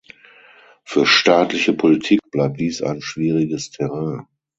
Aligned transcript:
Für 0.83 1.05
staatliche 1.05 1.73
Politik 1.73 2.21
bleibt 2.31 2.59
dies 2.59 2.81
ein 2.81 3.01
schwieriges 3.03 3.69
Terrain. 3.69 4.25